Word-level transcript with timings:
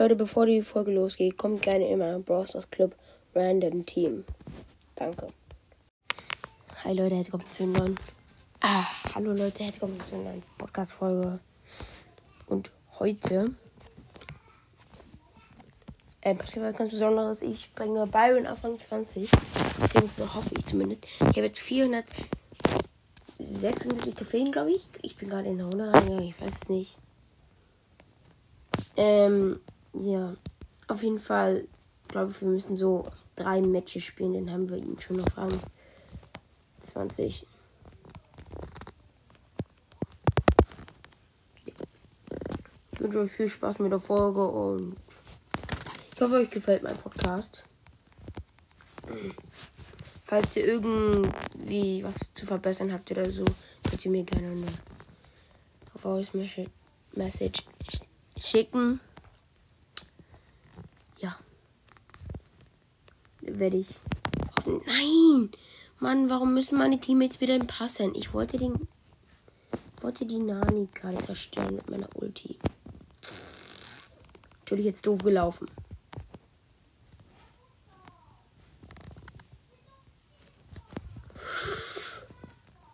Leute, 0.00 0.16
bevor 0.16 0.46
die 0.46 0.62
Folge 0.62 0.92
losgeht, 0.92 1.36
kommt 1.36 1.60
gerne 1.60 1.86
immer 1.90 2.18
Browsers 2.20 2.70
Club 2.70 2.96
Random 3.34 3.84
Team. 3.84 4.24
Danke. 4.96 5.26
Hi 6.82 6.94
Leute, 6.94 7.16
herzlich 7.16 7.34
willkommen 7.34 7.54
zu 7.54 7.64
einer 7.64 7.78
neuen. 7.80 7.96
Ah, 8.62 8.86
hallo 9.14 9.32
Leute, 9.32 9.62
herzlich 9.62 9.82
willkommen 9.82 10.00
zu 10.08 10.14
einer 10.14 10.32
Podcast-Folge. 10.56 11.38
Und 12.46 12.70
heute 12.98 13.54
äh, 16.22 16.34
passiert 16.34 16.64
was 16.64 16.78
ganz 16.78 16.92
Besonderes. 16.92 17.42
Ich 17.42 17.70
bringe 17.74 18.06
Byron 18.06 18.46
auf 18.46 18.64
Rang 18.64 18.78
20. 18.78 19.30
Beziehungsweise 19.82 20.34
hoffe 20.34 20.54
ich 20.56 20.64
zumindest. 20.64 21.04
Ich 21.04 21.20
habe 21.20 21.42
jetzt 21.42 21.60
476 21.60 24.14
Trophäen, 24.14 24.50
glaube 24.50 24.70
ich. 24.70 24.88
Ich 25.02 25.18
bin 25.18 25.28
gerade 25.28 25.50
in 25.50 25.58
der 25.58 25.66
100 25.66 25.94
Rang, 25.94 26.20
ich 26.20 26.40
weiß 26.40 26.54
es 26.54 26.70
nicht. 26.70 26.98
Ähm, 28.96 29.60
ja. 29.94 30.36
Auf 30.88 31.02
jeden 31.02 31.18
Fall, 31.18 31.66
glaube 32.08 32.32
ich, 32.32 32.40
wir 32.40 32.48
müssen 32.48 32.76
so 32.76 33.06
drei 33.36 33.60
Matches 33.60 34.04
spielen. 34.04 34.34
Dann 34.34 34.50
haben 34.52 34.68
wir 34.68 34.76
ihn 34.76 34.98
schon 34.98 35.20
auf 35.20 35.36
Rang 35.36 35.52
20. 36.80 37.46
Ich 42.92 43.00
wünsche 43.00 43.20
euch 43.20 43.32
viel 43.32 43.48
Spaß 43.48 43.78
mit 43.78 43.92
der 43.92 43.98
Folge 43.98 44.46
und 44.46 44.96
ich 46.14 46.20
hoffe, 46.20 46.34
euch 46.34 46.50
gefällt 46.50 46.82
mein 46.82 46.98
Podcast. 46.98 47.64
Falls 50.24 50.56
ihr 50.56 50.66
irgendwie 50.66 52.04
was 52.04 52.34
zu 52.34 52.44
verbessern 52.44 52.92
habt 52.92 53.10
oder 53.10 53.30
so, 53.30 53.44
könnt 53.88 54.04
ihr 54.04 54.10
mir 54.10 54.24
gerne 54.24 54.48
eine 54.48 54.66
Voice 55.96 56.32
Message 57.14 57.64
schicken. 58.38 59.00
Ja. 61.18 61.36
Werde 63.60 63.76
ich. 63.76 64.00
Nein! 64.64 65.50
Mann, 65.98 66.30
warum 66.30 66.54
müssen 66.54 66.78
meine 66.78 66.98
Teammates 66.98 67.42
wieder 67.42 67.58
passen? 67.58 68.14
Ich 68.14 68.32
wollte 68.32 68.56
den. 68.56 68.88
wollte 70.00 70.24
die 70.24 70.38
Nani 70.38 70.88
gerade 70.94 71.18
zerstören 71.18 71.74
mit 71.74 71.90
meiner 71.90 72.08
Ulti. 72.14 72.58
Natürlich 74.60 74.86
jetzt 74.86 75.06
doof 75.06 75.22
gelaufen. 75.22 75.66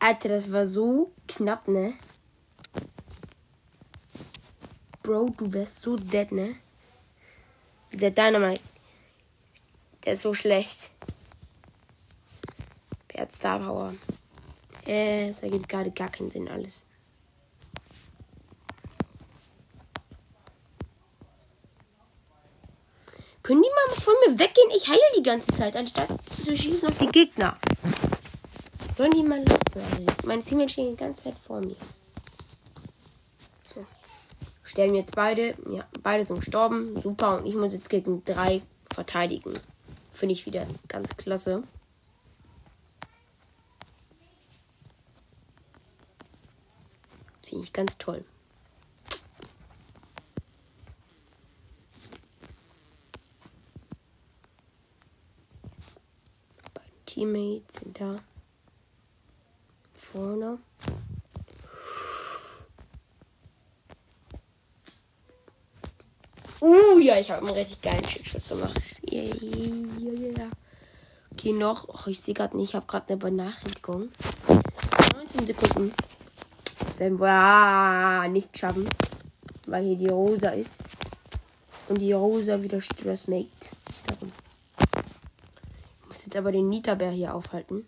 Alter, 0.00 0.28
das 0.30 0.50
war 0.50 0.66
so 0.66 1.12
knapp, 1.28 1.68
ne? 1.68 1.94
Bro, 5.04 5.32
du 5.36 5.52
wärst 5.52 5.82
so 5.82 5.96
dead, 5.96 6.32
ne? 6.32 6.56
Dieser 7.92 8.10
Dynamite. 8.10 8.75
Der 10.06 10.12
ist 10.12 10.22
so 10.22 10.34
schlecht. 10.34 10.90
Wer 13.08 13.22
hat 13.22 13.34
Star 13.34 13.58
Power? 13.58 13.92
Äh, 14.86 15.30
es 15.30 15.40
ergibt 15.40 15.68
gerade 15.68 15.90
gar 15.90 16.08
keinen 16.08 16.30
Sinn 16.30 16.48
alles. 16.48 16.86
Können 23.42 23.62
die 23.62 23.68
mal 23.68 24.00
von 24.00 24.14
mir 24.26 24.38
weggehen? 24.38 24.70
Ich 24.76 24.88
heile 24.88 25.00
die 25.18 25.24
ganze 25.24 25.52
Zeit, 25.52 25.74
anstatt 25.74 26.08
zu 26.40 26.56
schießen 26.56 26.88
auf 26.88 26.98
die 26.98 27.08
Gegner. 27.08 27.58
Sollen 28.96 29.10
die 29.10 29.24
mal 29.24 29.42
lassen? 29.42 29.60
Also, 29.74 30.04
meine 30.24 30.42
Teammates 30.42 30.72
stehen 30.72 30.90
die 30.90 30.96
ganze 30.96 31.24
Zeit 31.24 31.34
vor 31.34 31.60
mir. 31.60 31.76
So. 33.74 33.84
Stellen 34.62 34.94
jetzt 34.94 35.16
beide. 35.16 35.54
Ja, 35.68 35.84
beide 36.02 36.24
sind 36.24 36.40
gestorben. 36.40 37.00
Super. 37.00 37.38
Und 37.38 37.46
ich 37.46 37.56
muss 37.56 37.72
jetzt 37.72 37.90
gegen 37.90 38.24
drei 38.24 38.62
verteidigen. 38.92 39.54
Finde 40.16 40.32
ich 40.32 40.46
wieder 40.46 40.66
ganz 40.88 41.14
klasse. 41.18 41.62
Finde 47.44 47.62
ich 47.62 47.72
ganz 47.74 47.98
toll. 47.98 48.24
Teammates 57.04 57.80
sind 57.80 58.00
da 58.00 58.18
vorne. 59.92 60.58
Uh, 66.96 67.00
ja, 67.00 67.18
ich 67.18 67.30
habe 67.30 67.46
einen 67.46 67.54
richtig 67.54 67.82
geilen 67.82 68.02
Trickshot 68.02 68.48
gemacht. 68.48 68.80
Ja, 69.10 69.22
ja, 69.22 70.30
ja. 70.38 70.48
Okay, 71.30 71.52
noch. 71.52 71.88
Oh, 71.88 72.08
ich 72.08 72.20
sehe 72.20 72.32
gerade 72.32 72.56
nicht. 72.56 72.70
Ich 72.70 72.74
habe 72.74 72.86
gerade 72.86 73.08
eine 73.10 73.18
Benachrichtigung. 73.18 74.08
19 75.14 75.46
Sekunden. 75.46 75.92
Das 76.64 76.98
werden 76.98 77.20
wir 77.20 77.28
ah, 77.28 78.26
nicht 78.28 78.56
schaffen. 78.56 78.88
Weil 79.66 79.84
hier 79.84 79.96
die 79.96 80.08
Rosa 80.08 80.50
ist. 80.50 80.78
Und 81.88 82.00
die 82.00 82.12
Rosa 82.14 82.62
wieder 82.62 82.80
Stress 82.80 83.28
macht. 83.28 83.70
Darum. 84.06 84.32
Ich 86.00 86.08
muss 86.08 86.24
jetzt 86.24 86.36
aber 86.36 86.50
den 86.50 86.70
Nita-Bär 86.70 87.10
hier 87.10 87.34
aufhalten. 87.34 87.86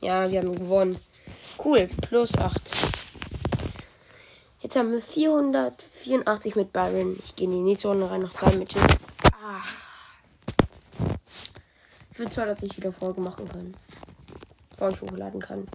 Ja, 0.00 0.30
wir 0.30 0.38
haben 0.38 0.54
gewonnen. 0.54 0.96
Cool, 1.58 1.88
plus 2.00 2.38
8. 2.38 2.85
Jetzt 4.76 4.84
haben 4.84 4.92
wir 4.92 5.00
484 5.00 6.54
mit 6.54 6.70
Byron. 6.70 7.16
Ich 7.24 7.34
gehe 7.34 7.46
in 7.46 7.54
die 7.54 7.62
nächste 7.62 7.88
Runde 7.88 8.10
rein, 8.10 8.20
noch 8.20 8.34
drei 8.34 8.54
Matches. 8.58 8.82
Ah. 9.32 9.62
Ich 12.12 12.18
will 12.18 12.30
zwar, 12.30 12.44
dass 12.44 12.62
ich 12.62 12.76
wieder 12.76 12.92
Folge 12.92 13.22
machen 13.22 13.48
kann. 13.48 13.74
Ich 14.74 15.00
hochladen 15.00 15.40
kann. 15.40 15.66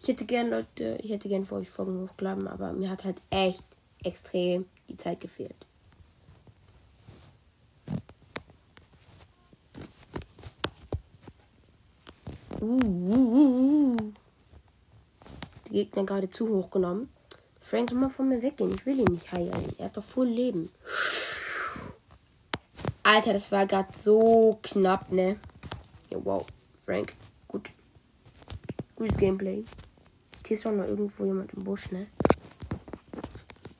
Ich 0.00 0.08
hätte 0.08 0.24
gern, 0.24 0.48
Leute, 0.48 0.98
ich 1.02 1.10
hätte 1.10 1.28
gern 1.28 1.44
vor 1.44 1.58
euch 1.58 1.68
Folgen 1.68 2.08
hochladen, 2.08 2.48
aber 2.48 2.72
mir 2.72 2.88
hat 2.88 3.04
halt 3.04 3.18
echt 3.28 3.66
extrem 4.02 4.64
die 4.88 4.96
Zeit 4.96 5.20
gefehlt. 5.20 5.66
Uh, 12.62 13.96
Die 15.66 15.72
Gegner 15.72 16.04
gerade 16.04 16.30
zu 16.30 16.48
hoch 16.48 16.70
genommen. 16.70 17.08
Frank 17.60 17.90
soll 17.90 17.98
mal 17.98 18.08
von 18.08 18.28
mir 18.28 18.40
weggehen. 18.40 18.72
Ich 18.72 18.86
will 18.86 19.00
ihn 19.00 19.12
nicht 19.12 19.32
heilen. 19.32 19.74
Er 19.78 19.86
hat 19.86 19.96
doch 19.96 20.04
voll 20.04 20.28
Leben. 20.28 20.70
Alter, 23.02 23.32
das 23.32 23.50
war 23.50 23.66
gerade 23.66 23.88
so 23.98 24.60
knapp, 24.62 25.10
ne? 25.10 25.40
Ja, 26.10 26.18
wow. 26.24 26.46
Frank, 26.82 27.14
gut. 27.48 27.68
Gutes 28.94 29.16
Gameplay. 29.16 29.64
Hier 30.46 30.56
ist 30.56 30.64
doch 30.64 30.70
noch 30.70 30.84
irgendwo 30.84 31.24
jemand 31.24 31.52
im 31.54 31.64
Busch, 31.64 31.90
ne? 31.90 32.06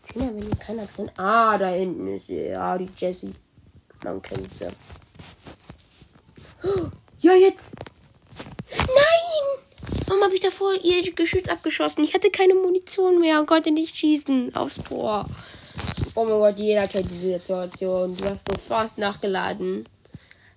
Zehner, 0.02 0.34
wenn 0.34 0.42
hier 0.42 0.56
keiner 0.56 0.86
drin. 0.86 1.08
Ah, 1.16 1.56
da 1.56 1.68
hinten 1.68 2.08
ist 2.16 2.26
sie. 2.26 2.46
Ja, 2.48 2.76
die 2.76 2.90
Jessie. 2.96 3.32
Man 4.02 4.20
kennt 4.20 4.52
sie. 4.52 4.66
Ja, 7.20 7.34
jetzt. 7.34 7.70
Warum 10.12 10.24
habe 10.24 10.34
ich 10.34 10.40
davor 10.40 10.74
ihr 10.74 11.10
Geschütz 11.14 11.48
abgeschossen? 11.48 12.04
Ich 12.04 12.12
hatte 12.12 12.30
keine 12.30 12.52
Munition 12.52 13.18
mehr 13.18 13.40
und 13.40 13.46
konnte 13.46 13.70
nicht 13.70 13.96
schießen 13.96 14.54
aufs 14.54 14.82
Tor. 14.82 15.24
Oh 16.14 16.24
mein 16.26 16.34
Gott, 16.34 16.58
jeder 16.58 16.86
kennt 16.86 17.10
diese 17.10 17.38
Situation. 17.38 18.14
Du 18.14 18.24
hast 18.26 18.46
so 18.46 18.52
fast 18.60 18.98
nachgeladen. 18.98 19.88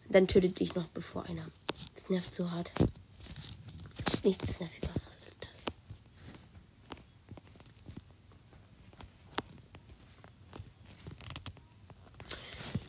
Dann 0.10 0.28
tötet 0.28 0.60
dich 0.60 0.76
noch 0.76 0.88
bevor 0.88 1.24
einer. 1.24 1.48
Das 1.96 2.10
nervt 2.10 2.34
so 2.36 2.52
hart. 2.52 2.70
Nichts 4.26 4.60
nervigeres 4.60 4.92
als 5.24 5.40
das. 5.40 5.66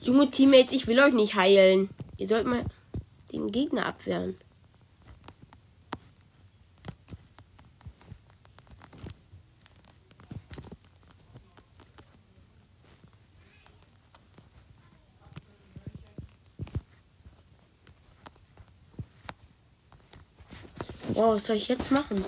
Junge 0.01 0.29
Teammates, 0.33 0.73
ich 0.73 0.89
will 0.89 0.99
euch 0.99 1.15
nicht 1.15 1.37
heilen. 1.37 1.91
Ihr 2.17 2.27
sollt 2.27 2.49
mal 2.49 2.65
den 3.31 3.53
Gegner 3.53 3.87
abwehren. 3.87 4.37
Oh, 21.19 21.26
was 21.37 21.49
soll 21.49 21.57
ich 21.57 21.69
jetzt 21.69 21.93
machen? 21.93 22.25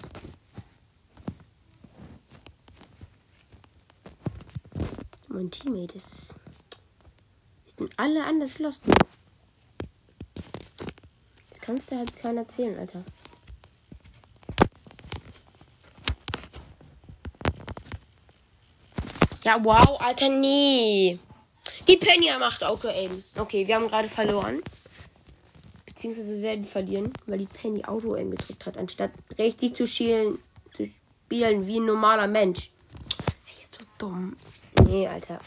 Mein 5.29 5.51
Teammate 5.51 5.97
ist. 5.97 6.35
Sind 7.79 7.91
alle 7.97 8.23
anders 8.27 8.59
lost. 8.59 8.83
Das 11.49 11.61
kannst 11.63 11.91
du 11.91 11.97
halt 11.97 12.15
keiner 12.17 12.43
erzählen, 12.43 12.79
Alter. 12.79 13.03
Ja, 19.43 19.65
wow, 19.65 19.99
Alter, 20.03 20.29
nee. 20.29 21.19
Die 21.87 21.97
Penny 21.97 22.31
macht 22.39 22.63
Auto-Aim. 22.63 23.25
Okay, 23.39 23.67
wir 23.67 23.75
haben 23.77 23.89
gerade 23.89 24.11
verloren. 24.11 24.63
Beziehungsweise 25.99 26.41
werden 26.43 26.65
verlieren, 26.65 27.13
weil 27.27 27.39
die 27.39 27.47
Penny 27.47 27.85
Auto-Aim 27.85 28.31
gedrückt 28.31 28.67
hat, 28.67 28.79
anstatt 28.79 29.11
richtig 29.37 29.75
zu 29.75 29.85
schielen, 29.89 30.39
zu 30.73 30.87
spielen 30.87 31.67
wie 31.67 31.81
ein 31.81 31.87
normaler 31.87 32.29
Mensch. 32.29 32.71
Ey, 33.49 33.65
ist 33.65 33.75
so 33.75 33.85
dumm. 33.99 34.37
Nee, 34.87 35.09
Alter. 35.09 35.41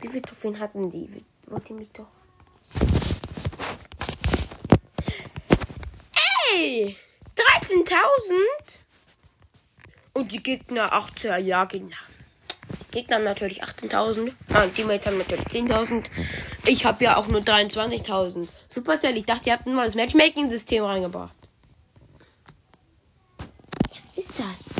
Wie 0.00 0.08
viele 0.08 0.22
Trophäen 0.22 0.58
hatten 0.58 0.90
die? 0.90 1.08
Wollt 1.46 1.70
ihr 1.70 1.76
mich 1.76 1.92
doch. 1.92 2.08
Ey! 6.52 6.96
13.000? 7.36 8.00
Und 10.14 10.32
die 10.32 10.42
Gegner 10.42 10.92
18, 10.92 11.46
ja, 11.46 11.66
genau. 11.66 11.94
Gegner 12.92 13.16
haben 13.16 13.24
natürlich 13.24 13.64
18.000. 13.64 14.32
Ah, 14.52 14.62
und 14.62 14.74
Teammates 14.76 15.06
haben 15.06 15.18
natürlich 15.18 15.44
10.000. 15.46 16.04
Ich 16.66 16.86
habe 16.86 17.02
ja 17.02 17.16
auch 17.16 17.26
nur 17.26 17.40
23.000. 17.40 18.46
Supercell, 18.72 19.16
ich 19.16 19.24
dachte, 19.24 19.48
ihr 19.48 19.54
habt 19.54 19.66
ein 19.66 19.74
neues 19.74 19.96
Matchmaking-System 19.96 20.84
reingebracht. 20.84 21.34
Was 23.90 24.16
ist 24.16 24.38
das? 24.38 24.72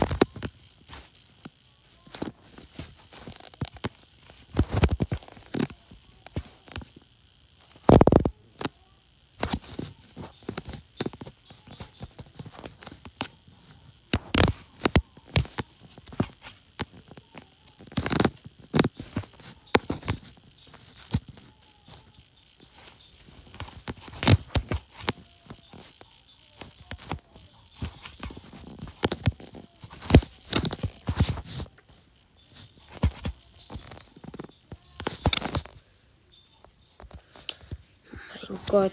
Gott. 38.72 38.90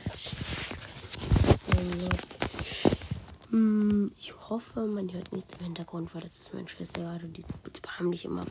Hm, 3.49 4.11
ich 4.19 4.33
hoffe, 4.49 4.85
man 4.85 5.09
hört 5.13 5.31
nichts 5.31 5.53
im 5.53 5.59
Hintergrund, 5.67 6.13
weil 6.13 6.21
das 6.21 6.37
ist 6.37 6.53
meine 6.53 6.67
Schwester 6.67 6.99
gerade. 6.99 7.29
Die 7.29 7.45
haben 7.87 8.09
nicht 8.09 8.25
immer 8.25 8.43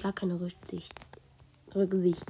gar 0.00 0.12
keine 0.12 0.40
Rücksicht. 0.40 0.94
Rücksicht. 1.74 2.24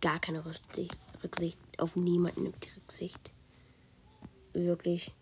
Gar 0.00 0.18
keine 0.18 0.44
Rücksicht, 0.44 0.96
Rücksicht. 1.22 1.58
Auf 1.78 1.94
niemanden 1.94 2.42
nimmt 2.42 2.64
die 2.64 2.70
Rücksicht. 2.70 3.32
Wirklich. 4.52 5.12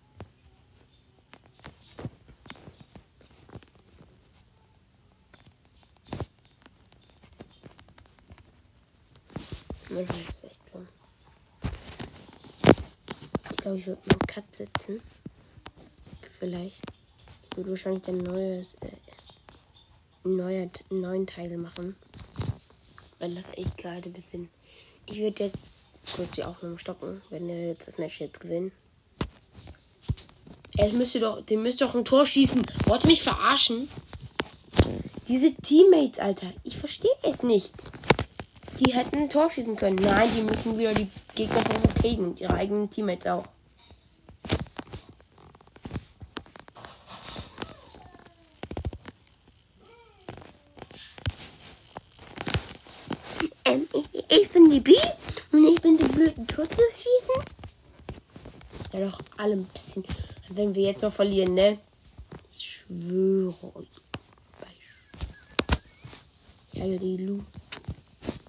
Manchmal 9.95 10.21
ist 10.23 10.31
es 10.31 10.45
echt 10.51 10.61
dumm. 10.73 10.89
Ich 13.49 13.57
glaube, 13.59 13.79
ich 13.79 13.87
würde 13.87 14.01
einen 14.11 14.27
Cut 14.27 14.45
setzen. 14.53 15.01
Vielleicht. 16.37 16.83
Ich 17.51 17.57
würde 17.57 17.71
wahrscheinlich 17.71 18.09
ein 18.09 18.19
neues, 18.19 18.75
äh, 18.81 18.91
neuer, 20.25 20.69
neuen 20.91 21.29
Teil 21.29 21.57
machen. 21.59 21.95
Weil 23.21 23.37
das 23.37 23.45
echt 23.57 23.79
gerade 23.79 24.09
ein 24.09 24.13
bisschen. 24.13 24.51
Ich 25.07 25.21
würde 25.21 25.45
jetzt 25.45 25.67
kurz 26.17 26.31
die 26.33 26.43
Aufnahme 26.43 26.77
stoppen, 26.77 27.23
wenn 27.31 27.47
wir 27.47 27.69
jetzt 27.69 27.87
das 27.87 27.99
Match 27.99 28.21
jetzt 28.21 28.41
gewinnen. 28.41 28.73
Er 30.77 30.93
müsste 30.93 31.21
doch, 31.21 31.41
den 31.47 31.63
müsste 31.63 31.85
doch 31.85 31.95
ein 31.95 32.05
Tor 32.05 32.27
schießen. 32.27 32.67
Wollte 32.87 33.07
mich 33.07 33.23
verarschen? 33.23 33.89
Diese 35.29 35.55
Teammates, 35.55 36.19
Alter. 36.19 36.53
Ich 36.65 36.77
verstehe 36.77 37.15
es 37.23 37.45
nicht. 37.45 37.75
Die 38.81 38.93
hätten 38.93 39.17
ein 39.17 39.31
Tor 39.31 39.51
schießen 39.51 39.77
können. 39.77 39.97
Nein, 39.97 40.29
die 40.37 40.43
müssen 40.43 40.77
wieder 40.77 40.93
die 40.93 41.09
Gegner 41.35 41.63
provozieren. 41.63 42.37
Ihre 42.37 42.55
eigenen 42.55 42.91
Teammates 42.91 43.27
auch. 43.29 43.45
Ähm, 53.65 53.87
ich, 53.93 54.25
ich 54.29 54.51
bin 54.51 54.71
die 54.71 54.81
B 54.81 54.93
und 55.53 55.69
ich 55.69 55.81
bin 55.81 55.97
so 55.97 56.07
blöd, 56.09 56.37
ein 56.37 56.47
Tor 56.49 56.69
zu 56.69 56.77
schießen. 56.77 57.55
Das 58.79 58.93
wäre 58.93 59.11
doch 59.11 59.21
alle 59.37 59.55
ein 59.55 59.65
bisschen. 59.65 60.05
Wenn 60.49 60.75
wir 60.75 60.83
jetzt 60.83 61.03
noch 61.03 61.13
verlieren, 61.13 61.55
ne? 61.55 61.79
Ich 62.57 62.85
schwöre 62.87 63.77
euch. 63.77 63.89
Ja, 66.73 66.87
die 66.87 67.17
Lu 67.19 67.41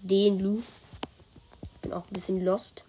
den 0.06 0.40
Lu. 0.40 0.62
Bin 1.82 1.94
auch 1.94 2.06
ein 2.06 2.14
bisschen 2.14 2.44
lost. 2.44 2.84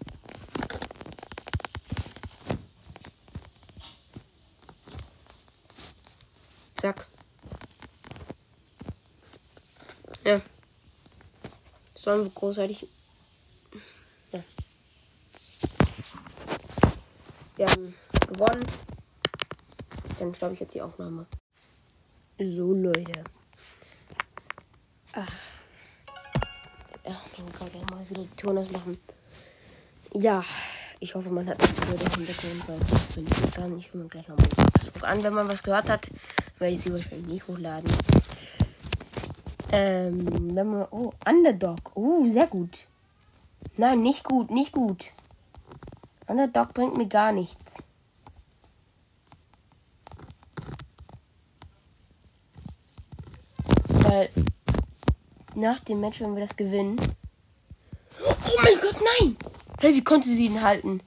Zack. 6.75 7.07
Ja. 10.23 10.41
Das 11.93 12.05
war 12.05 12.23
so 12.23 12.29
großartig. 12.29 12.87
Ja. 14.31 14.43
Wir 17.55 17.67
haben 17.67 17.95
gewonnen. 18.27 18.65
Dann 20.19 20.35
stoppe 20.35 20.53
ich 20.53 20.59
jetzt 20.59 20.75
die 20.75 20.81
Aufnahme. 20.81 21.25
So, 22.37 22.73
Leute. 22.73 23.23
Ah. 25.13 25.25
Mal 28.07 28.09
wieder 28.09 28.23
die 28.23 28.35
Ton 28.41 28.57
ausmachen. 28.57 28.97
Ja, 30.13 30.43
ich 30.99 31.13
hoffe, 31.13 31.29
man 31.29 31.47
hat 31.47 31.59
nicht 31.61 31.81
gehört 31.81 32.01
im 32.01 32.25
Hintergrund, 32.25 32.67
weil 32.67 32.79
das 32.79 33.15
will 33.17 33.25
ich 33.25 33.53
gar 33.53 33.67
nicht. 33.67 33.87
Ich 33.87 33.93
will 33.93 34.03
mir 34.03 34.09
gleich 34.09 34.27
nochmal 34.27 34.47
Facebook 34.77 35.03
an. 35.03 35.23
Wenn 35.23 35.33
man 35.33 35.47
was 35.47 35.63
gehört 35.63 35.89
hat, 35.89 36.09
werde 36.57 36.73
ich 36.73 36.81
sie 36.81 36.93
wahrscheinlich 36.93 37.27
nicht 37.27 37.47
hochladen. 37.47 37.91
Ähm, 39.71 40.55
wenn 40.55 40.67
man. 40.67 40.87
Oh, 40.91 41.11
Underdog. 41.27 41.91
Oh, 41.95 42.29
sehr 42.29 42.47
gut. 42.47 42.87
Nein, 43.75 44.01
nicht 44.01 44.23
gut, 44.23 44.51
nicht 44.51 44.71
gut. 44.71 45.11
Underdog 46.27 46.73
bringt 46.73 46.97
mir 46.97 47.07
gar 47.07 47.31
nichts. 47.33 47.73
Weil 53.89 54.29
nach 55.55 55.79
dem 55.81 55.99
Match, 55.99 56.21
wenn 56.21 56.35
wir 56.35 56.41
das 56.41 56.55
gewinnen. 56.55 56.95
Nein! 59.03 59.37
Hey, 59.79 59.93
wie 59.93 60.03
konnte 60.03 60.27
sie 60.27 60.45
ihn 60.45 60.61
halten? 60.61 61.01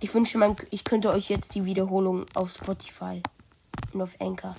Ich 0.00 0.12
wünsche, 0.14 0.38
man, 0.38 0.56
ich 0.70 0.84
könnte 0.84 1.10
euch 1.10 1.28
jetzt 1.28 1.54
die 1.54 1.64
Wiederholung 1.64 2.26
auf 2.34 2.50
Spotify 2.50 3.22
und 3.92 4.02
auf 4.02 4.20
Anchor. 4.20 4.56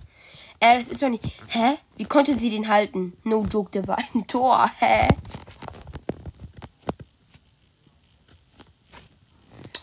Äh, 0.59 0.77
das 0.77 0.87
ist 0.87 1.01
doch 1.01 1.09
nicht. 1.09 1.23
Hä? 1.47 1.77
Wie 1.97 2.05
konnte 2.05 2.35
sie 2.35 2.51
den 2.51 2.67
halten? 2.67 3.17
No 3.23 3.43
joke, 3.43 3.71
der 3.71 3.87
war 3.87 3.97
ein 4.13 4.27
Tor. 4.27 4.69
Hä? 4.79 5.07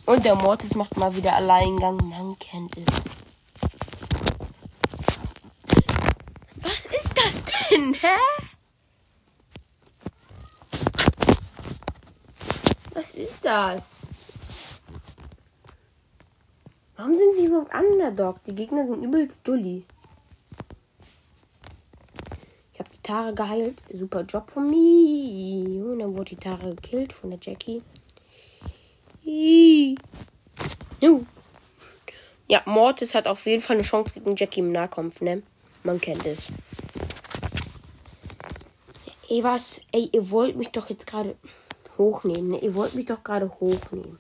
Und 0.07 0.25
der 0.25 0.37
Mortis 0.37 0.75
macht 0.75 0.97
mal 0.97 1.15
wieder 1.15 1.35
Alleingang. 1.35 1.97
Man 2.09 2.39
kennt 2.39 2.75
es. 2.79 2.87
Was 6.63 6.87
ist 6.87 7.13
das 7.15 7.43
denn? 7.71 7.95
Hä? 7.95 8.17
Was 12.95 13.08
ist 13.19 13.45
das? 13.45 13.83
Warum 16.97 17.17
sind 17.17 17.37
wir 17.37 17.49
überhaupt 17.49 17.75
Underdog? 17.75 18.43
Die 18.45 18.55
Gegner 18.55 18.87
sind 18.87 19.03
übelst 19.03 19.47
dulli. 19.47 19.85
Ich 22.73 22.81
habe 22.81 22.91
die 22.91 23.03
Tara 23.03 23.31
geheilt. 23.31 23.83
Super 23.93 24.23
Job 24.23 24.51
von 24.51 24.69
mir. 24.69 25.85
Und 25.85 26.01
dann 26.01 26.17
wurde 26.17 26.31
die 26.31 26.37
Tara 26.37 26.71
gekillt 26.71 27.13
von 27.13 27.31
der 27.31 27.39
Jackie. 27.41 27.83
Ja, 32.49 32.63
Mortis 32.65 33.15
hat 33.15 33.29
auf 33.29 33.45
jeden 33.47 33.63
Fall 33.63 33.77
eine 33.77 33.85
Chance 33.85 34.15
gegen 34.15 34.35
Jackie 34.35 34.61
im 34.61 34.73
Nahkampf, 34.73 35.21
ne? 35.21 35.43
Man 35.85 36.01
kennt 36.01 36.25
es. 36.27 36.51
Ey, 39.29 39.45
was? 39.45 39.83
Ey, 39.93 40.09
ihr 40.13 40.31
wollt 40.31 40.57
mich 40.57 40.71
doch 40.71 40.89
jetzt 40.89 41.07
gerade 41.07 41.37
hochnehmen. 41.99 42.49
Ne? 42.51 42.59
Ihr 42.61 42.75
wollt 42.75 42.95
mich 42.95 43.07
doch 43.07 43.23
gerade 43.23 43.51
hochnehmen. 43.61 44.19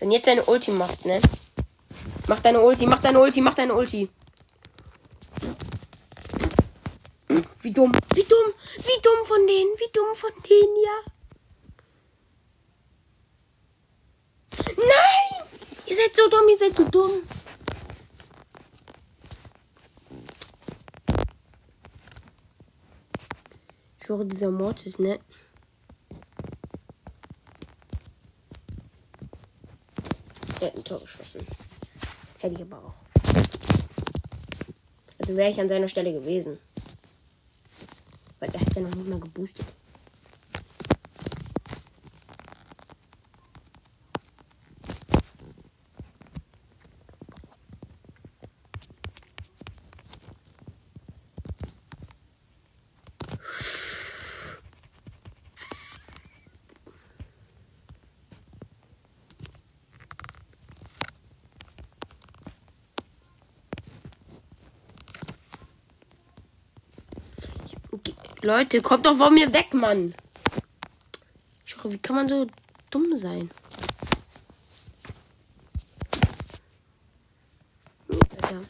Wenn 0.00 0.10
jetzt 0.10 0.26
deine 0.26 0.44
Ulti 0.44 0.72
machst, 0.72 1.04
ne? 1.04 1.20
Mach 2.26 2.40
deine 2.40 2.60
Ulti, 2.60 2.86
mach 2.86 3.00
deine 3.00 3.20
Ulti, 3.20 3.40
mach 3.40 3.54
deine 3.54 3.74
Ulti. 3.74 4.08
Wie 7.60 7.72
dumm, 7.72 7.92
wie 8.14 8.24
dumm, 8.24 8.52
wie 8.78 9.00
dumm 9.00 9.24
von 9.24 9.46
denen, 9.46 9.70
wie 9.78 9.92
dumm 9.92 10.14
von 10.14 10.30
denen, 10.48 10.76
ja. 10.84 11.12
Nein! 14.76 15.60
Ihr 15.86 15.96
seid 15.96 16.16
so 16.16 16.28
dumm, 16.28 16.48
ihr 16.48 16.58
seid 16.58 16.74
so 16.74 16.84
dumm. 16.88 17.10
Ich 24.12 24.18
höre 24.18 24.26
dieser 24.26 24.50
Mortis, 24.50 24.98
ne? 24.98 25.18
Er 30.60 30.66
hat 30.66 30.76
ein 30.76 30.84
Tor 30.84 31.00
geschossen. 31.00 31.40
Hätte 32.40 32.54
ich 32.54 32.60
aber 32.60 32.76
auch. 32.76 32.94
Also 35.18 35.34
wäre 35.34 35.50
ich 35.50 35.58
an 35.58 35.70
seiner 35.70 35.88
Stelle 35.88 36.12
gewesen. 36.12 36.58
Weil 38.38 38.50
er 38.52 38.60
hat 38.60 38.76
ja 38.76 38.82
noch 38.82 38.94
nicht 38.94 39.08
mal 39.08 39.18
geboostet. 39.18 39.64
Leute, 68.44 68.82
kommt 68.82 69.06
doch 69.06 69.14
von 69.16 69.32
mir 69.32 69.52
weg, 69.52 69.72
Mann. 69.72 70.12
Ich 71.64 71.76
hoffe, 71.76 71.92
wie 71.92 71.98
kann 71.98 72.16
man 72.16 72.28
so 72.28 72.48
dumm 72.90 73.16
sein? 73.16 73.48
Alter. 78.08 78.60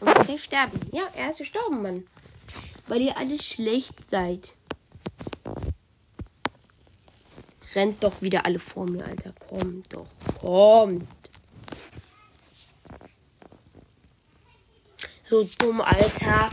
Er 0.00 0.06
wird 0.06 0.24
safe 0.24 0.38
sterben. 0.38 0.80
Ja, 0.92 1.02
er 1.14 1.30
ist 1.32 1.38
gestorben, 1.38 1.82
Mann. 1.82 2.06
Weil 2.86 3.02
ihr 3.02 3.18
alle 3.18 3.38
schlecht 3.38 4.10
seid. 4.10 4.56
Rennt 7.74 8.02
doch 8.02 8.22
wieder 8.22 8.46
alle 8.46 8.58
vor 8.58 8.86
mir, 8.86 9.04
Alter. 9.04 9.34
Kommt 9.50 9.92
doch. 9.92 10.06
Kommt. 10.40 11.06
So 15.28 15.46
dumm, 15.58 15.82
Alter 15.82 16.50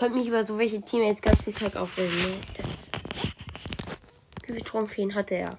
könnte 0.00 0.16
mich 0.16 0.28
über 0.28 0.42
so 0.44 0.56
welche 0.56 0.80
Teammates 0.80 1.44
den 1.44 1.54
Tag 1.54 1.76
aufregen. 1.76 2.10
Ne? 2.10 2.32
Wie 4.40 4.46
viele 4.46 4.64
Trophäen 4.64 5.14
hatte 5.14 5.34
er? 5.34 5.58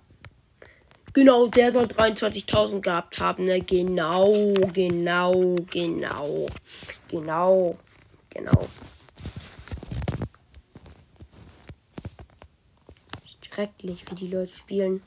Genau, 1.14 1.46
der 1.46 1.72
soll 1.72 1.84
23.000 1.84 2.82
gehabt 2.82 3.20
haben. 3.20 3.46
Ne? 3.46 3.62
Genau, 3.62 4.52
genau, 4.74 5.56
genau. 5.70 6.48
Genau, 7.08 7.78
genau. 8.32 8.68
Schrecklich, 13.46 14.10
wie 14.10 14.16
die 14.16 14.28
Leute 14.28 14.56
spielen. 14.56 15.04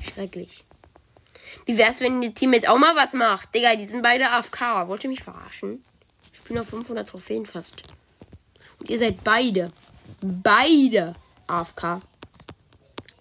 Schrecklich. 0.00 0.66
Wie 1.64 1.78
wär's, 1.78 2.02
wenn 2.02 2.20
die 2.20 2.34
Teammates 2.34 2.68
auch 2.68 2.76
mal 2.76 2.94
was 2.94 3.14
macht? 3.14 3.54
Digga, 3.54 3.74
die 3.74 3.86
sind 3.86 4.02
beide 4.02 4.30
AFK. 4.32 4.86
Wollt 4.86 5.02
ihr 5.04 5.08
mich 5.08 5.22
verarschen? 5.22 5.82
Ich 6.44 6.48
bin 6.48 6.58
auf 6.58 6.68
500 6.68 7.08
Trophäen 7.08 7.46
fast. 7.46 7.84
Und 8.78 8.90
ihr 8.90 8.98
seid 8.98 9.24
beide. 9.24 9.72
Beide 10.20 11.14
AFK. 11.46 11.84
Are 11.84 12.02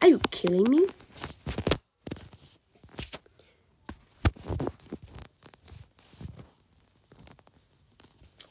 you 0.09 0.19
killing 0.29 0.63
me? 0.63 0.81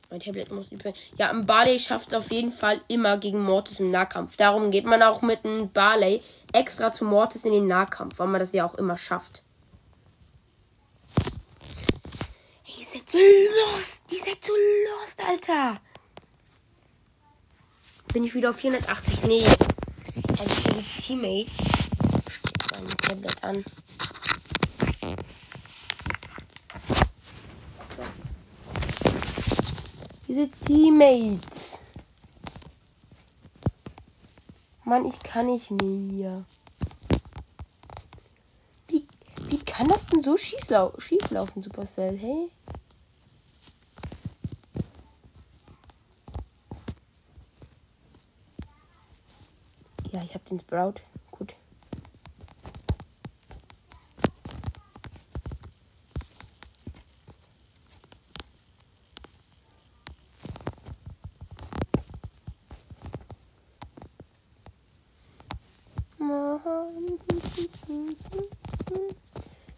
Mein 0.08 0.20
Tablet 0.20 0.50
muss 0.50 0.72
übrigens. 0.72 0.98
Ja, 1.18 1.28
ein 1.28 1.44
Barley 1.44 1.78
schafft 1.78 2.08
es 2.08 2.14
auf 2.14 2.32
jeden 2.32 2.50
Fall 2.50 2.80
immer 2.88 3.18
gegen 3.18 3.44
Mortis 3.44 3.78
im 3.78 3.90
Nahkampf. 3.90 4.38
Darum 4.38 4.70
geht 4.70 4.86
man 4.86 5.02
auch 5.02 5.20
mit 5.20 5.44
einem 5.44 5.70
Barley 5.70 6.22
extra 6.54 6.90
zu 6.90 7.04
Mortis 7.04 7.44
in 7.44 7.52
den 7.52 7.66
Nahkampf, 7.66 8.18
weil 8.18 8.28
man 8.28 8.40
das 8.40 8.54
ja 8.54 8.64
auch 8.64 8.76
immer 8.76 8.96
schafft. 8.96 9.42
seid 12.92 13.10
so 13.10 13.18
lost. 13.18 14.01
Ihr 14.12 14.18
seid 14.18 14.44
so 14.44 14.52
lost, 14.52 15.22
Alter. 15.26 15.80
Bin 18.12 18.24
ich 18.24 18.34
wieder 18.34 18.50
auf 18.50 18.56
480? 18.56 19.22
Nee. 19.24 19.46
Also 20.38 20.54
die 20.74 21.00
Teammates. 21.00 21.54
Mein 22.72 22.88
Tablet 22.98 23.42
an. 23.42 23.64
Diese 30.28 30.48
Teammates. 30.50 31.78
Mann, 34.84 35.06
ich 35.06 35.18
kann 35.20 35.46
nicht 35.46 35.70
mehr. 35.70 36.44
Wie, 38.88 39.06
wie 39.48 39.58
kann 39.64 39.88
das 39.88 40.06
denn 40.08 40.22
so 40.22 40.36
schief, 40.36 40.60
schief 40.98 41.30
laufen, 41.30 41.62
Supercell? 41.62 42.18
Hey? 42.18 42.50
Ich 50.32 50.34
habe 50.34 50.44
den 50.46 50.58
Sprout. 50.58 50.94
Gut. 51.30 51.54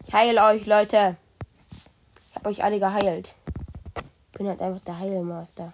Ich 0.07 0.13
heile 0.13 0.41
euch, 0.45 0.65
Leute. 0.65 1.17
Ich 2.29 2.35
habe 2.37 2.47
euch 2.47 2.63
alle 2.63 2.79
geheilt. 2.79 3.35
Ich 4.31 4.37
bin 4.37 4.47
halt 4.47 4.61
einfach 4.61 4.79
der 4.85 4.99
Heilmaster. 4.99 5.73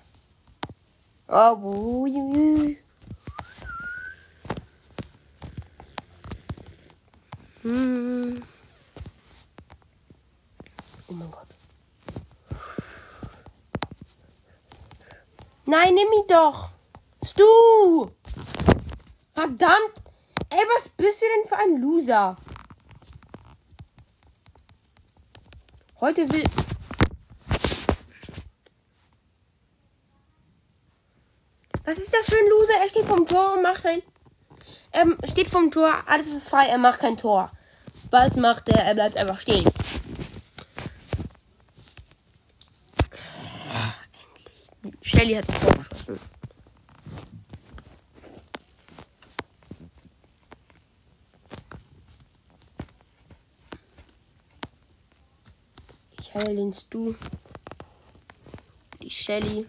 Oh, 1.28 1.62
wuh, 1.62 2.08
Hm. 7.64 8.42
Oh 11.08 11.14
mein 11.14 11.30
Gott. 11.30 11.48
Nein, 15.66 15.94
nimm 15.94 16.08
ihn 16.12 16.21
doch. 16.32 16.70
Stu. 17.24 17.44
Verdammt. 19.34 19.94
Ey, 20.50 20.66
was 20.76 20.90
bist 20.90 21.22
du 21.22 21.26
denn 21.26 21.48
für 21.48 21.58
ein 21.58 21.82
Loser? 21.82 22.36
Heute 26.00 26.28
will. 26.34 26.44
Was 31.84 31.98
ist 31.98 32.14
das 32.14 32.26
für 32.26 32.38
ein 32.38 32.50
Loser? 32.50 32.74
Er 32.82 32.90
steht 32.90 33.06
vom 33.06 33.26
Tor 33.26 33.54
und 33.54 33.64
macht 33.64 33.86
ein 33.86 34.02
er 34.92 35.08
steht 35.28 35.48
vom 35.48 35.72
Tor, 35.72 35.94
alles 36.06 36.28
ist 36.28 36.50
frei, 36.50 36.68
er 36.68 36.78
macht 36.78 37.00
kein 37.00 37.18
Tor. 37.18 37.50
Was 38.10 38.36
macht 38.36 38.68
er? 38.68 38.84
Er 38.84 38.94
bleibt 38.94 39.18
einfach 39.18 39.40
stehen. 39.40 39.72
Shelly 45.22 45.36
hat 45.36 45.46
Tor 45.46 45.74
geschossen. 45.76 46.20
Ich 56.20 56.34
heile 56.34 56.56
den 56.56 56.74
Stu. 56.74 57.14
Die 59.00 59.12
Shelly. 59.12 59.68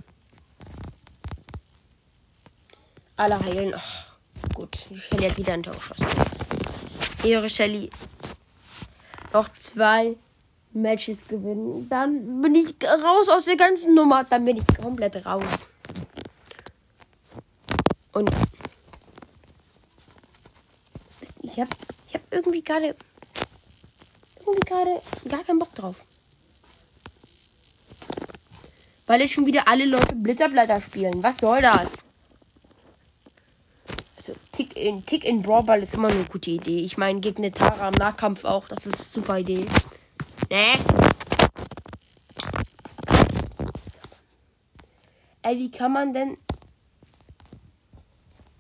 Alle 3.19 3.39
heilen. 3.39 3.75
Oh. 3.75 4.55
Gut, 4.55 4.75
Shelly 4.97 5.29
hat 5.29 5.37
wieder 5.37 5.53
ein 5.53 5.63
Tor 5.63 5.75
geschossen. 5.75 6.07
Ehre 7.25 7.51
Shelly. 7.51 7.91
Noch 9.35 9.53
zwei 9.53 10.17
Matches 10.75 11.27
gewinnen, 11.29 11.89
dann 11.89 12.41
bin 12.41 12.55
ich 12.55 12.75
raus 12.85 13.29
aus 13.29 13.45
der 13.45 13.57
ganzen 13.57 13.95
Nummer. 13.95 14.25
Dann 14.25 14.45
bin 14.45 14.57
ich 14.59 14.67
komplett 14.81 15.25
raus. 15.27 15.45
Und 18.13 18.31
ich 21.43 21.61
habe 21.61 21.71
ich 22.09 22.15
hab 22.15 22.23
irgendwie 22.31 22.63
gerade 22.63 22.95
irgendwie 24.47 24.69
gerade 24.69 25.01
gar 25.29 25.45
keinen 25.45 25.59
Bock 25.59 25.75
drauf. 25.75 26.05
Weil 29.07 29.21
jetzt 29.21 29.33
schon 29.33 29.47
wieder 29.47 29.69
alle 29.69 29.85
Leute 29.85 30.15
Blitzerblätter 30.15 30.81
spielen. 30.81 31.23
Was 31.23 31.39
soll 31.39 31.61
das? 31.61 31.93
Also 34.17 34.35
Tick 34.53 34.77
in, 34.77 35.05
Tick 35.05 35.25
in 35.25 35.43
Brawlball 35.43 35.83
ist 35.83 35.95
immer 35.95 36.09
eine 36.09 36.25
gute 36.25 36.51
Idee. 36.51 36.81
Ich 36.81 36.97
meine, 36.97 37.21
gegen 37.21 37.39
eine 37.39 37.53
Tara 37.53 37.89
im 37.89 37.95
Nahkampf 37.95 38.45
auch. 38.45 38.69
Das 38.69 38.87
ist 38.87 39.17
eine 39.17 39.25
super 39.25 39.39
Idee. 39.39 39.67
Ne? 40.53 40.79
Ey, 45.41 45.59
wie 45.59 45.71
kann 45.71 45.95
man 45.95 46.13
denn 46.13 46.37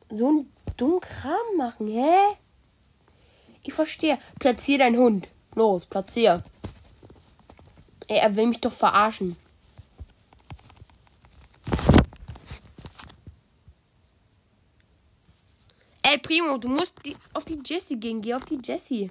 so 0.08 0.26
einen 0.26 0.52
dummen 0.78 1.00
Kram 1.00 1.56
machen, 1.58 1.88
hä? 1.88 2.16
Ich 3.62 3.74
verstehe. 3.74 4.18
Platzier 4.38 4.78
deinen 4.78 4.96
Hund. 4.96 5.28
Los, 5.54 5.84
platzier. 5.84 6.42
Ey, 8.08 8.20
er 8.20 8.36
will 8.36 8.46
mich 8.46 8.62
doch 8.62 8.72
verarschen. 8.72 9.36
Ey, 16.00 16.16
Primo, 16.20 16.56
du 16.56 16.68
musst 16.68 17.00
auf 17.34 17.44
die 17.44 17.60
Jessie 17.62 18.00
gehen. 18.00 18.22
Geh 18.22 18.32
auf 18.32 18.46
die 18.46 18.60
Jessie. 18.64 19.10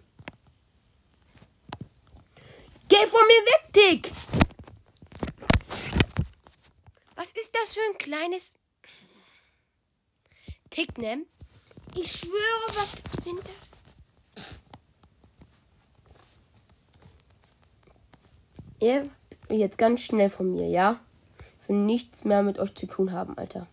Geh 2.91 3.07
Dick! 3.75 4.11
Was 7.15 7.31
ist 7.31 7.53
das 7.53 7.73
für 7.73 7.81
ein 7.89 7.97
kleines 7.97 8.57
Tick, 10.69 10.97
ne? 10.97 11.25
Ich 11.95 12.11
schwöre, 12.11 12.75
was 12.75 13.03
sind 13.23 13.39
das? 13.59 13.81
Ihr 18.79 19.09
jetzt 19.49 19.77
ganz 19.77 20.01
schnell 20.01 20.29
von 20.29 20.51
mir, 20.51 20.67
ja? 20.67 20.99
Ich 21.61 21.69
will 21.69 21.77
nichts 21.77 22.23
mehr 22.25 22.41
mit 22.43 22.59
euch 22.59 22.73
zu 22.75 22.87
tun 22.87 23.11
haben, 23.11 23.37
Alter. 23.37 23.67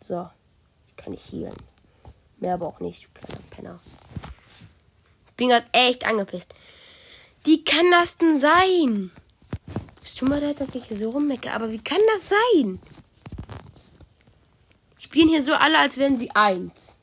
So. 0.00 0.30
Ich 0.88 0.96
kann 0.96 1.12
nicht 1.12 1.30
healen. 1.32 1.56
Mehr 2.38 2.54
aber 2.54 2.66
auch 2.66 2.80
nicht, 2.80 3.04
du 3.04 3.20
kleiner 3.20 3.42
Penner. 3.50 3.80
Bin 5.36 5.50
grad 5.50 5.64
echt 5.72 6.06
angepisst. 6.06 6.54
Wie 7.44 7.62
kann 7.64 7.90
das 7.90 8.16
denn 8.18 8.40
sein? 8.40 9.10
Es 10.02 10.14
tut 10.14 10.28
mir 10.28 10.40
leid, 10.40 10.60
dass 10.60 10.74
ich 10.74 10.84
hier 10.84 10.96
so 10.96 11.10
rummecke, 11.10 11.52
aber 11.52 11.70
wie 11.70 11.82
kann 11.82 12.00
das 12.14 12.28
sein? 12.30 12.80
Spielen 14.98 15.28
hier 15.28 15.42
so 15.42 15.52
alle, 15.52 15.78
als 15.78 15.98
wären 15.98 16.18
sie 16.18 16.30
eins. 16.34 16.98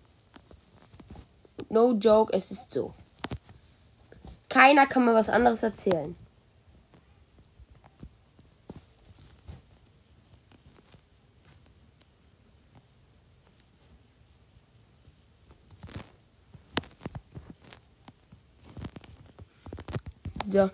No 1.69 1.93
joke, 1.93 2.33
es 2.33 2.51
ist 2.51 2.71
so. 2.71 2.93
Keiner 4.49 4.85
kann 4.85 5.05
mir 5.05 5.13
was 5.13 5.29
anderes 5.29 5.63
erzählen. 5.63 6.15
So. 20.45 20.69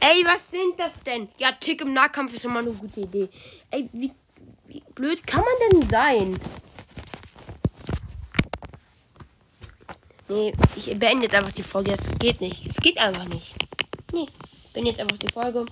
Ey, 0.00 0.22
was 0.24 0.50
sind 0.50 0.78
das 0.78 1.02
denn? 1.02 1.28
Ja, 1.38 1.52
Tick 1.52 1.80
im 1.80 1.94
Nahkampf 1.94 2.34
ist 2.34 2.44
immer 2.44 2.58
eine 2.58 2.72
gute 2.72 3.00
Idee. 3.00 3.28
Ey, 3.70 3.88
wie, 3.92 4.12
wie 4.66 4.82
blöd 4.94 5.26
kann 5.26 5.40
man 5.40 5.80
denn 5.80 5.88
sein? 5.88 6.40
Nee, 10.28 10.52
ich 10.76 10.98
beende 10.98 11.24
jetzt 11.24 11.34
einfach 11.34 11.52
die 11.52 11.62
Folge. 11.62 11.92
Das 11.92 12.10
geht 12.18 12.40
nicht. 12.40 12.66
Es 12.66 12.76
geht 12.76 12.98
einfach 12.98 13.24
nicht. 13.24 13.54
Nee, 14.12 14.26
beende 14.72 14.90
jetzt 14.90 15.00
einfach 15.00 15.18
die 15.18 15.32
Folge. 15.32 15.64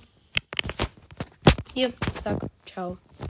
Hier, 1.73 1.93
zack, 2.23 2.39
ciao. 2.65 2.97